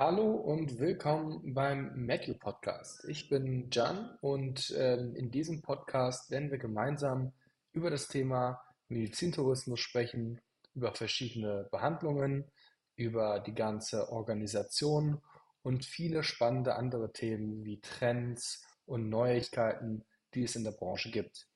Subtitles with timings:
[0.00, 3.04] Hallo und willkommen beim Matthew Podcast.
[3.08, 7.32] Ich bin Jan und ähm, in diesem Podcast werden wir gemeinsam
[7.72, 10.40] über das Thema Medizintourismus sprechen,
[10.72, 12.48] über verschiedene Behandlungen,
[12.94, 15.20] über die ganze Organisation
[15.62, 21.48] und viele spannende andere Themen wie Trends und Neuigkeiten, die es in der Branche gibt.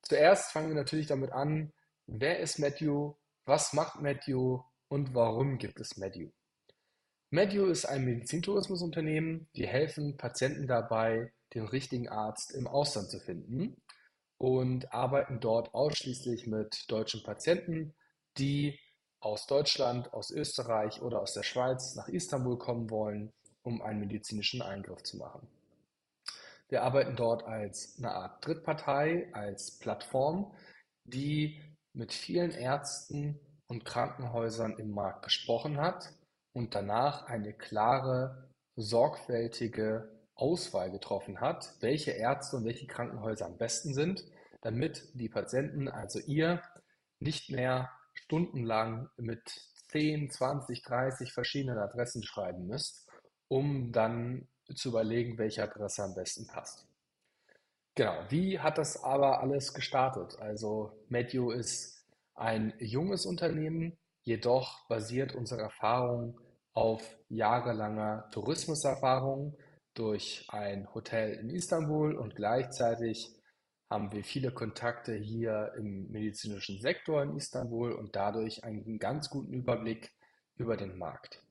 [0.00, 1.74] Zuerst fangen wir natürlich damit an,
[2.06, 3.12] wer ist Matthew,
[3.44, 6.30] was macht Matthew und warum gibt es Matthew?
[7.30, 13.76] Medio ist ein Medizintourismusunternehmen, die helfen Patienten dabei, den richtigen Arzt im Ausland zu finden
[14.38, 17.94] und arbeiten dort ausschließlich mit deutschen Patienten,
[18.38, 18.80] die
[19.20, 23.30] aus Deutschland, aus Österreich oder aus der Schweiz nach Istanbul kommen wollen,
[23.62, 25.46] um einen medizinischen Eingriff zu machen.
[26.70, 30.54] Wir arbeiten dort als eine Art Drittpartei, als Plattform,
[31.04, 31.60] die
[31.92, 36.14] mit vielen Ärzten und Krankenhäusern im Markt gesprochen hat
[36.52, 43.92] und danach eine klare, sorgfältige Auswahl getroffen hat, welche Ärzte und welche Krankenhäuser am besten
[43.92, 44.24] sind,
[44.60, 46.62] damit die Patienten, also ihr,
[47.20, 49.42] nicht mehr stundenlang mit
[49.88, 53.08] 10, 20, 30 verschiedenen Adressen schreiben müsst,
[53.48, 56.86] um dann zu überlegen, welche Adresse am besten passt.
[57.94, 60.38] Genau, wie hat das aber alles gestartet?
[60.38, 66.38] Also Matthew ist ein junges Unternehmen, jedoch basiert unsere Erfahrung
[66.74, 69.56] auf jahrelanger Tourismuserfahrung
[69.94, 73.34] durch ein Hotel in Istanbul und gleichzeitig
[73.90, 79.52] haben wir viele Kontakte hier im medizinischen Sektor in Istanbul und dadurch einen ganz guten
[79.52, 80.12] Überblick
[80.56, 81.42] über den Markt.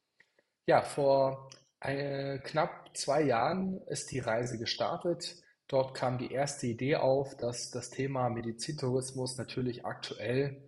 [0.67, 5.35] Ja, vor eine, knapp zwei Jahren ist die Reise gestartet.
[5.67, 10.61] Dort kam die erste Idee auf, dass das Thema Medizintourismus natürlich aktuell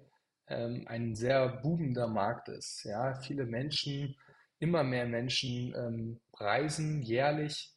[0.47, 2.84] ähm, ein sehr boomender Markt ist.
[2.84, 4.16] Ja, viele Menschen
[4.60, 7.74] Immer mehr Menschen ähm, reisen jährlich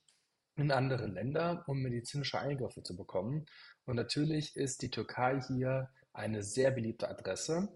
[0.56, 3.46] in andere Länder, um medizinische Eingriffe zu bekommen.
[3.84, 7.68] Und natürlich ist die Türkei hier eine sehr beliebte Adresse.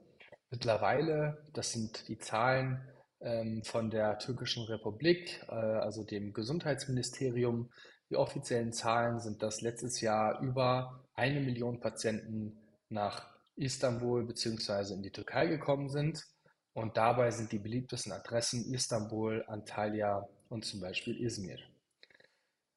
[0.50, 2.80] Mittlerweile, das sind die Zahlen
[3.20, 7.70] ähm, von der Türkischen Republik, äh, also dem Gesundheitsministerium,
[8.10, 12.58] die offiziellen Zahlen sind, dass letztes Jahr über eine Million Patienten
[12.88, 14.94] nach Istanbul bzw.
[14.94, 16.24] in die Türkei gekommen sind.
[16.76, 21.58] Und dabei sind die beliebtesten Adressen Istanbul, Antalya und zum Beispiel Izmir.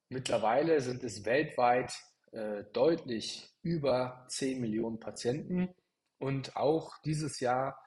[0.07, 1.91] Mittlerweile sind es weltweit
[2.31, 5.75] äh, deutlich über 10 Millionen Patienten
[6.17, 7.77] und auch dieses Jahr,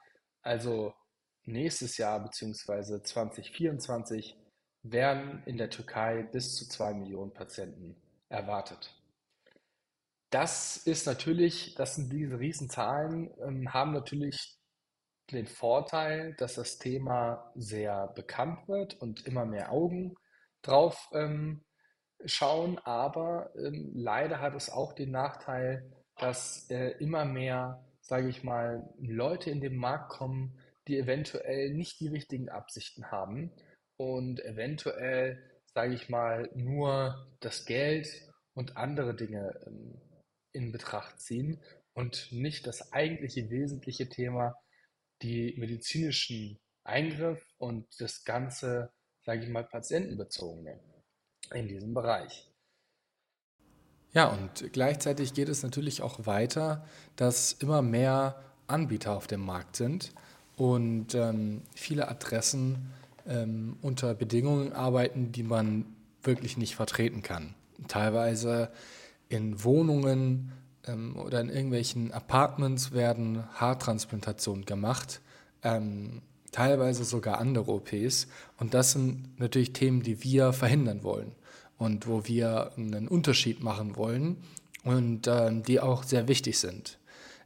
[0.43, 0.93] also
[1.45, 3.03] nächstes Jahr bzw.
[3.03, 4.37] 2024,
[4.83, 7.97] werden in der Türkei bis zu 2 Millionen Patienten
[8.29, 8.95] erwartet.
[10.29, 14.59] Das ist natürlich, das sind diese Riesenzahlen, ähm, haben natürlich
[15.33, 20.15] den Vorteil, dass das Thema sehr bekannt wird und immer mehr Augen
[20.63, 21.65] drauf ähm,
[22.25, 28.45] schauen, aber ähm, leider hat es auch den Nachteil, dass äh, immer mehr, sage ich
[28.45, 33.53] mal, Leute in den Markt kommen, die eventuell nicht die richtigen Absichten haben
[33.97, 35.43] und eventuell,
[35.75, 38.09] sage ich mal, nur das Geld
[38.55, 40.01] und andere Dinge ähm,
[40.53, 41.61] in Betracht ziehen
[41.95, 44.55] und nicht das eigentliche wesentliche Thema,
[45.23, 48.93] die medizinischen Eingriff und das ganze,
[49.25, 50.81] sage ich mal, patientenbezogene
[51.55, 52.49] in diesem Bereich.
[54.13, 56.85] Ja, und gleichzeitig geht es natürlich auch weiter,
[57.17, 60.13] dass immer mehr Anbieter auf dem Markt sind
[60.57, 62.93] und ähm, viele Adressen
[63.27, 65.87] ähm, unter Bedingungen arbeiten, die man
[66.23, 67.55] wirklich nicht vertreten kann.
[67.89, 68.71] Teilweise
[69.29, 70.53] in Wohnungen
[70.87, 75.21] ähm, oder in irgendwelchen Apartments werden Haartransplantationen gemacht,
[75.63, 78.29] ähm, teilweise sogar andere OPs.
[78.59, 81.33] Und das sind natürlich Themen, die wir verhindern wollen
[81.79, 84.37] und wo wir einen Unterschied machen wollen
[84.85, 86.99] und ähm, die auch sehr wichtig sind,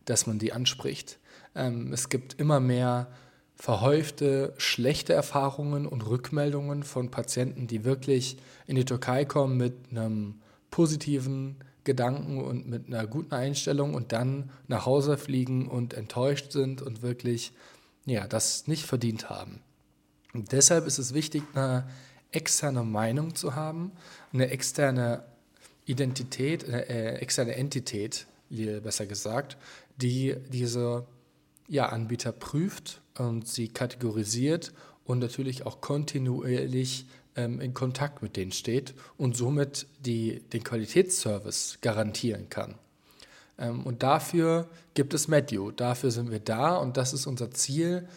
[0.05, 1.19] dass man die anspricht.
[1.55, 3.09] Ähm, es gibt immer mehr
[3.55, 8.37] verhäufte schlechte Erfahrungen und Rückmeldungen von Patienten, die wirklich
[8.67, 10.41] in die Türkei kommen mit einem
[10.71, 11.57] positiven
[11.87, 17.01] Gedanken und mit einer guten Einstellung und dann nach Hause fliegen und enttäuscht sind und
[17.01, 17.53] wirklich
[18.05, 19.61] ja, das nicht verdient haben.
[20.35, 21.89] Und deshalb ist es wichtig, eine
[22.31, 23.93] externe Meinung zu haben,
[24.33, 25.25] eine externe
[25.87, 29.57] Identität, eine äh, externe Entität, besser gesagt,
[29.97, 31.07] die diese
[31.69, 34.73] ja, Anbieter prüft und sie kategorisiert
[35.05, 37.07] und natürlich auch kontinuierlich
[37.37, 42.75] ähm, in Kontakt mit denen steht und somit die, den Qualitätsservice garantieren kann.
[43.59, 48.09] Ähm, und dafür gibt es Medio, dafür sind wir da und das ist unser Ziel,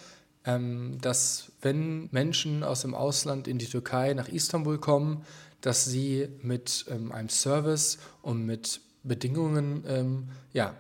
[0.46, 5.26] ähm, dass wenn Menschen aus dem Ausland in die Türkei nach Istanbul kommen,
[5.62, 10.76] dass sie mit ähm, einem Service und mit Bedingungen ähm, ja,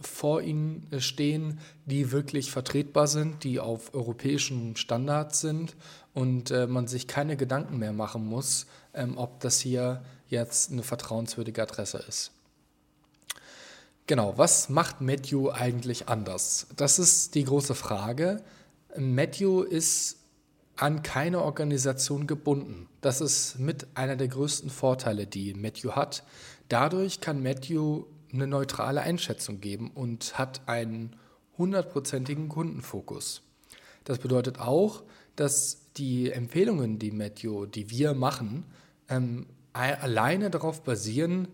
[0.00, 5.76] vor ihnen stehen, die wirklich vertretbar sind, die auf europäischen Standards sind
[6.14, 10.82] und äh, man sich keine Gedanken mehr machen muss, ähm, ob das hier jetzt eine
[10.82, 12.32] vertrauenswürdige Adresse ist.
[14.06, 16.66] Genau, was macht Matthew eigentlich anders?
[16.76, 18.42] Das ist die große Frage.
[18.96, 20.16] Matthew ist
[20.76, 22.88] an keine Organisation gebunden.
[23.00, 26.24] Das ist mit einer der größten Vorteile, die Matthew hat.
[26.68, 31.16] Dadurch kann Matthew eine neutrale Einschätzung geben und hat einen
[31.56, 33.42] hundertprozentigen Kundenfokus.
[34.04, 35.02] Das bedeutet auch,
[35.36, 38.64] dass die Empfehlungen, die Matthew, die wir machen,
[39.08, 41.48] ähm, alleine darauf basieren,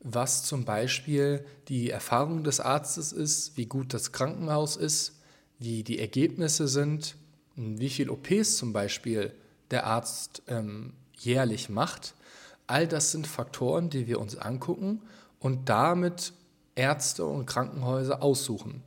[0.00, 5.20] was zum Beispiel die Erfahrung des Arztes ist, wie gut das Krankenhaus ist,
[5.58, 7.16] wie die Ergebnisse sind,
[7.56, 9.32] wie viel OPs zum Beispiel
[9.70, 12.14] der Arzt ähm, jährlich macht.
[12.66, 15.02] All das sind Faktoren, die wir uns angucken
[15.40, 16.32] und damit
[16.76, 18.82] Ärzte und Krankenhäuser aussuchen.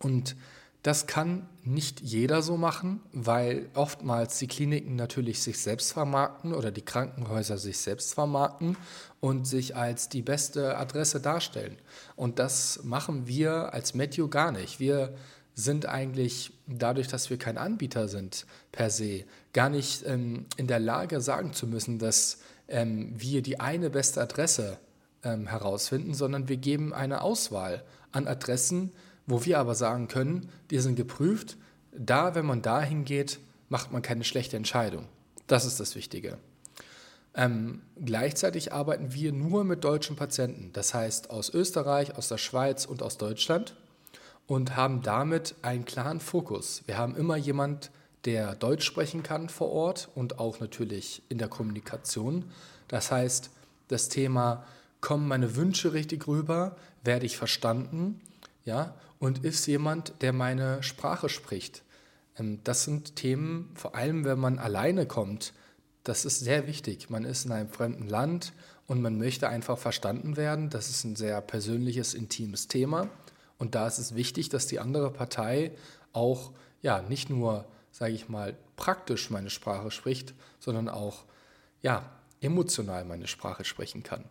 [0.00, 0.34] Und
[0.82, 6.70] das kann nicht jeder so machen, weil oftmals die Kliniken natürlich sich selbst vermarkten oder
[6.70, 8.78] die Krankenhäuser sich selbst vermarkten
[9.20, 11.76] und sich als die beste Adresse darstellen.
[12.16, 14.80] Und das machen wir als Matthew gar nicht.
[14.80, 15.14] Wir
[15.54, 20.80] sind eigentlich dadurch, dass wir kein Anbieter sind per se, gar nicht ähm, in der
[20.80, 24.78] Lage sagen zu müssen, dass ähm, wir die eine beste Adresse
[25.24, 28.92] ähm, herausfinden, sondern wir geben eine Auswahl an Adressen,
[29.26, 31.56] wo wir aber sagen können, die sind geprüft,
[31.92, 33.38] da, wenn man da hingeht,
[33.68, 35.06] macht man keine schlechte Entscheidung.
[35.46, 36.38] Das ist das Wichtige.
[37.34, 42.84] Ähm, gleichzeitig arbeiten wir nur mit deutschen Patienten, das heißt aus Österreich, aus der Schweiz
[42.84, 43.76] und aus Deutschland
[44.46, 46.82] und haben damit einen klaren Fokus.
[46.86, 47.92] Wir haben immer jemand,
[48.24, 52.50] der Deutsch sprechen kann vor Ort und auch natürlich in der Kommunikation.
[52.88, 53.50] Das heißt,
[53.86, 54.64] das Thema,
[55.00, 58.20] kommen meine Wünsche richtig rüber, werde ich verstanden,
[58.64, 61.82] ja, und ist jemand, der meine Sprache spricht.
[62.38, 65.52] Ähm, das sind Themen, vor allem wenn man alleine kommt,
[66.04, 67.10] das ist sehr wichtig.
[67.10, 68.52] Man ist in einem fremden Land
[68.86, 70.70] und man möchte einfach verstanden werden.
[70.70, 73.08] Das ist ein sehr persönliches, intimes Thema.
[73.58, 75.72] Und da ist es wichtig, dass die andere Partei
[76.12, 81.24] auch ja nicht nur, sage ich mal, praktisch meine Sprache spricht, sondern auch
[81.82, 82.10] ja
[82.40, 84.24] emotional meine Sprache sprechen kann.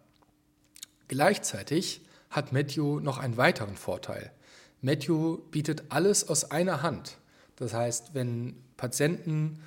[1.10, 4.32] Gleichzeitig hat Matthew noch einen weiteren Vorteil.
[4.82, 7.18] Matthew bietet alles aus einer Hand.
[7.58, 9.60] Das heißt, wenn Patienten,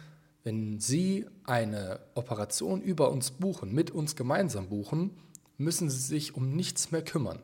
[0.45, 5.11] wenn sie eine Operation über uns buchen, mit uns gemeinsam buchen,
[5.59, 7.41] müssen sie sich um nichts mehr kümmern.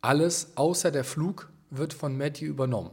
[0.00, 2.92] Alles außer der Flug wird von Matthew übernommen.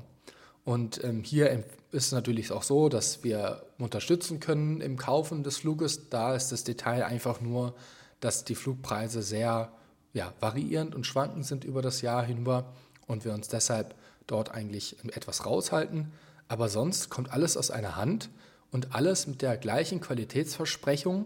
[0.65, 1.51] Und ähm, hier
[1.91, 6.09] ist es natürlich auch so, dass wir unterstützen können im Kaufen des Fluges.
[6.09, 7.75] Da ist das Detail einfach nur,
[8.19, 9.71] dass die Flugpreise sehr
[10.13, 12.71] ja, variierend und schwankend sind über das Jahr hinüber
[13.07, 13.95] und wir uns deshalb
[14.27, 16.11] dort eigentlich etwas raushalten.
[16.47, 18.29] Aber sonst kommt alles aus einer Hand
[18.71, 21.25] und alles mit der gleichen Qualitätsversprechung,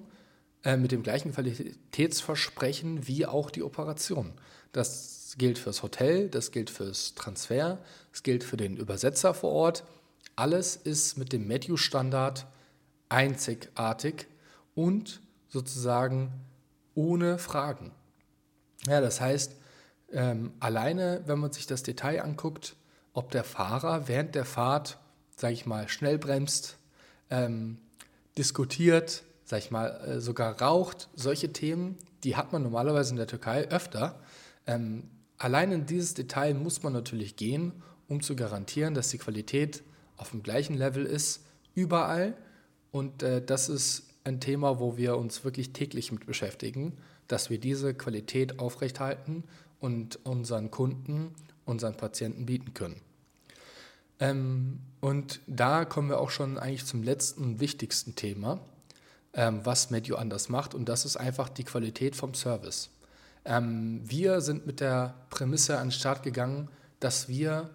[0.63, 4.33] äh, mit dem gleichen Qualitätsversprechen wie auch die Operation.
[4.71, 7.79] Das gilt fürs Hotel, das gilt fürs Transfer,
[8.11, 9.83] das gilt für den Übersetzer vor Ort.
[10.35, 12.47] Alles ist mit dem Matthew-Standard
[13.09, 14.27] einzigartig
[14.75, 16.31] und sozusagen
[16.95, 17.91] ohne Fragen.
[18.85, 19.55] Ja, das heißt,
[20.11, 22.75] ähm, alleine, wenn man sich das Detail anguckt,
[23.13, 24.99] ob der Fahrer während der Fahrt,
[25.35, 26.77] sage ich mal, schnell bremst,
[27.29, 27.79] ähm,
[28.37, 33.27] diskutiert, sage ich mal, äh, sogar raucht, solche Themen, die hat man normalerweise in der
[33.27, 34.19] Türkei öfter.
[34.65, 37.71] Ähm, allein in dieses Detail muss man natürlich gehen,
[38.07, 39.83] um zu garantieren, dass die Qualität
[40.17, 41.43] auf dem gleichen Level ist,
[41.75, 42.35] überall.
[42.91, 47.59] Und äh, das ist ein Thema, wo wir uns wirklich täglich mit beschäftigen, dass wir
[47.59, 49.43] diese Qualität aufrechthalten
[49.79, 51.33] und unseren Kunden,
[51.65, 53.01] unseren Patienten bieten können.
[54.19, 58.59] Ähm, und da kommen wir auch schon eigentlich zum letzten wichtigsten Thema,
[59.33, 62.89] ähm, was Medio anders macht, und das ist einfach die Qualität vom Service.
[63.45, 66.69] Ähm, wir sind mit der Prämisse an den Start gegangen,
[66.99, 67.69] dass wir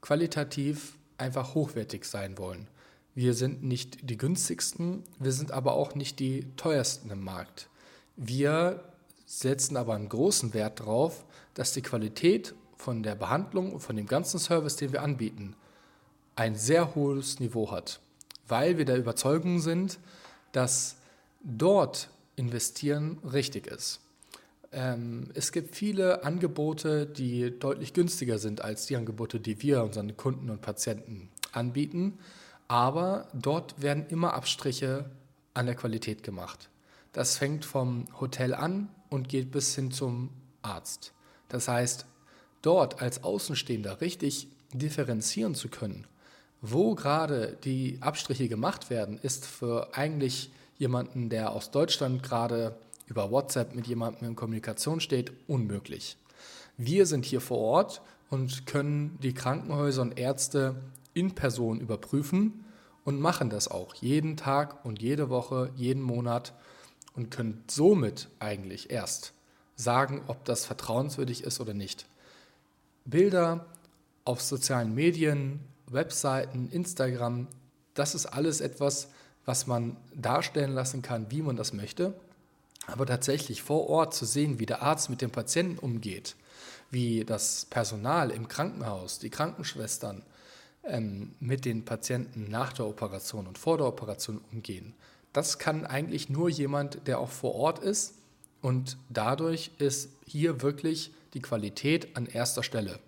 [0.00, 2.66] qualitativ einfach hochwertig sein wollen.
[3.14, 7.68] Wir sind nicht die günstigsten, wir sind aber auch nicht die teuersten im Markt.
[8.16, 8.82] Wir
[9.26, 14.06] setzen aber einen großen Wert darauf, dass die Qualität von der Behandlung und von dem
[14.06, 15.56] ganzen Service, den wir anbieten,
[16.36, 18.00] ein sehr hohes Niveau hat,
[18.48, 19.98] weil wir der Überzeugung sind,
[20.52, 20.96] dass
[21.42, 24.00] dort investieren richtig ist.
[24.72, 30.16] Ähm, es gibt viele Angebote, die deutlich günstiger sind als die Angebote, die wir unseren
[30.16, 32.18] Kunden und Patienten anbieten,
[32.66, 35.10] aber dort werden immer Abstriche
[35.54, 36.68] an der Qualität gemacht.
[37.12, 40.30] Das fängt vom Hotel an und geht bis hin zum
[40.62, 41.12] Arzt.
[41.48, 42.04] Das heißt,
[42.62, 46.06] dort als Außenstehender richtig differenzieren zu können,
[46.60, 53.30] wo gerade die Abstriche gemacht werden, ist für eigentlich jemanden, der aus Deutschland gerade über
[53.30, 56.16] WhatsApp mit jemandem in Kommunikation steht, unmöglich.
[56.76, 60.74] Wir sind hier vor Ort und können die Krankenhäuser und Ärzte
[61.12, 62.64] in Person überprüfen
[63.04, 66.52] und machen das auch jeden Tag und jede Woche, jeden Monat
[67.14, 69.32] und können somit eigentlich erst
[69.76, 72.06] sagen, ob das vertrauenswürdig ist oder nicht.
[73.04, 73.66] Bilder
[74.24, 77.48] auf sozialen Medien, Webseiten, Instagram,
[77.94, 79.08] das ist alles etwas,
[79.44, 82.14] was man darstellen lassen kann, wie man das möchte.
[82.86, 86.36] Aber tatsächlich vor Ort zu sehen, wie der Arzt mit dem Patienten umgeht,
[86.90, 90.22] wie das Personal im Krankenhaus, die Krankenschwestern
[90.84, 94.94] ähm, mit den Patienten nach der Operation und vor der Operation umgehen,
[95.34, 98.14] das kann eigentlich nur jemand, der auch vor Ort ist.
[98.62, 103.00] Und dadurch ist hier wirklich die Qualität an erster Stelle.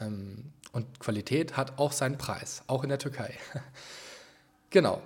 [0.00, 3.34] Ähm, und Qualität hat auch seinen Preis, auch in der Türkei.
[4.70, 5.02] genau.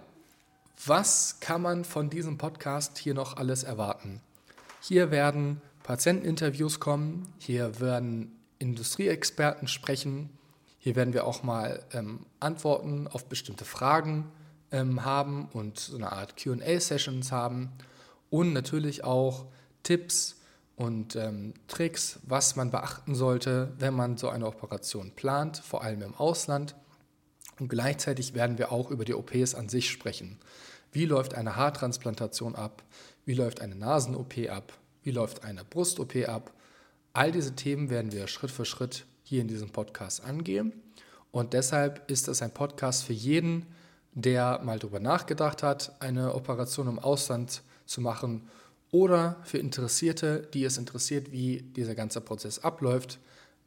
[0.87, 4.23] Was kann man von diesem Podcast hier noch alles erwarten?
[4.81, 10.31] Hier werden Patienteninterviews kommen, hier werden Industrieexperten sprechen,
[10.79, 14.31] hier werden wir auch mal ähm, Antworten auf bestimmte Fragen
[14.73, 17.71] ähm, haben und so eine Art QA-Sessions haben
[18.31, 19.47] und natürlich auch
[19.83, 20.37] Tipps
[20.77, 26.03] und ähm, Tricks, was man beachten sollte, wenn man so eine Operation plant, vor allem
[26.03, 26.75] im Ausland.
[27.59, 30.39] Und gleichzeitig werden wir auch über die OPs an sich sprechen.
[30.93, 32.83] Wie läuft eine Haartransplantation ab?
[33.27, 34.73] Wie läuft eine Nasen-OP ab?
[35.03, 36.53] Wie läuft eine Brust-OP ab?
[37.13, 40.73] All diese Themen werden wir Schritt für Schritt hier in diesem Podcast angehen.
[41.31, 43.67] Und deshalb ist es ein Podcast für jeden,
[44.13, 48.49] der mal darüber nachgedacht hat, eine Operation im Ausland zu machen
[48.91, 53.19] oder für Interessierte, die es interessiert, wie dieser ganze Prozess abläuft,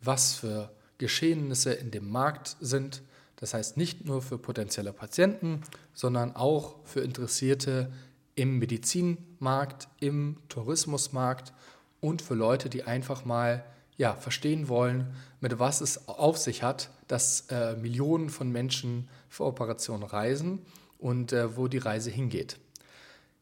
[0.01, 3.01] was für Geschehnisse in dem Markt sind.
[3.37, 5.61] Das heißt nicht nur für potenzielle Patienten,
[5.93, 7.91] sondern auch für Interessierte
[8.35, 11.53] im Medizinmarkt, im Tourismusmarkt
[12.01, 13.63] und für Leute, die einfach mal
[13.97, 19.45] ja, verstehen wollen, mit was es auf sich hat, dass äh, Millionen von Menschen für
[19.45, 20.65] Operationen reisen
[20.99, 22.59] und äh, wo die Reise hingeht.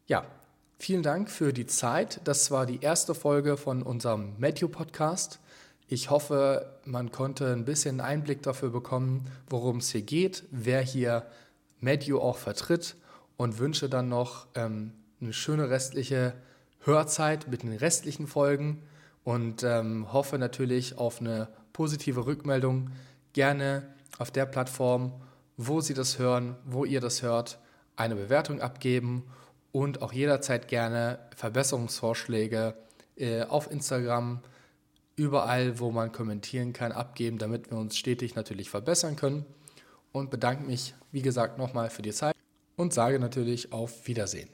[0.06, 0.24] Ja,
[0.82, 2.20] Vielen Dank für die Zeit.
[2.24, 5.38] Das war die erste Folge von unserem Matthew-Podcast.
[5.86, 11.24] Ich hoffe, man konnte ein bisschen Einblick dafür bekommen, worum es hier geht, wer hier
[11.78, 12.96] Matthew auch vertritt
[13.36, 16.34] und wünsche dann noch ähm, eine schöne restliche
[16.80, 18.82] Hörzeit mit den restlichen Folgen
[19.22, 22.90] und ähm, hoffe natürlich auf eine positive Rückmeldung.
[23.34, 23.84] Gerne
[24.18, 25.12] auf der Plattform,
[25.56, 27.58] wo Sie das hören, wo ihr das hört,
[27.96, 29.24] eine Bewertung abgeben
[29.70, 32.74] und auch jederzeit gerne Verbesserungsvorschläge
[33.16, 34.40] äh, auf Instagram,
[35.16, 39.44] überall, wo man kommentieren kann, abgeben, damit wir uns stetig natürlich verbessern können.
[40.12, 42.34] Und bedanke mich, wie gesagt, nochmal für die Zeit
[42.76, 44.48] und sage natürlich auf Wiedersehen.